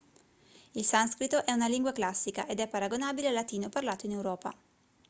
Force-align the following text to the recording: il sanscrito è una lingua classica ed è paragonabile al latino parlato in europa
il 0.71 0.83
sanscrito 0.83 1.45
è 1.45 1.51
una 1.51 1.67
lingua 1.67 1.91
classica 1.91 2.47
ed 2.47 2.59
è 2.59 2.67
paragonabile 2.67 3.27
al 3.27 3.35
latino 3.35 3.69
parlato 3.69 4.07
in 4.07 4.13
europa 4.13 4.51